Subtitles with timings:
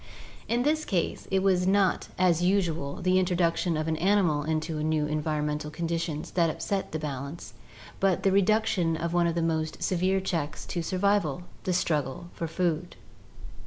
[0.47, 5.05] In this case, it was not, as usual, the introduction of an animal into new
[5.05, 7.53] environmental conditions that upset the balance,
[7.99, 12.47] but the reduction of one of the most severe checks to survival, the struggle for
[12.47, 12.95] food.